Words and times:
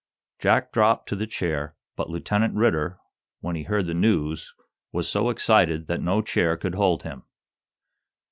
Jack 0.39 0.71
dropped 0.73 1.07
to 1.09 1.15
the 1.15 1.27
chair, 1.27 1.75
but 1.95 2.09
Lieutenant 2.09 2.55
Ridder, 2.55 2.97
when 3.41 3.55
he 3.55 3.61
heard 3.65 3.85
the 3.85 3.93
news, 3.93 4.51
was 4.91 5.07
so 5.07 5.29
excited 5.29 5.85
that 5.85 6.01
no 6.01 6.23
chair 6.23 6.57
could 6.57 6.73
hold 6.73 7.03
him. 7.03 7.21